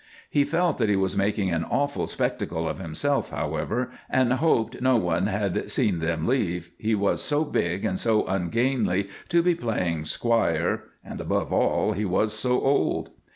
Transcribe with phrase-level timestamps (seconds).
[0.31, 4.97] He felt that he was making an awful spectacle of himself, however, and hoped no
[4.97, 10.05] one had seen them leave; he was so big and so ungainly to be playing
[10.05, 13.11] squire, and, above all, he was so old.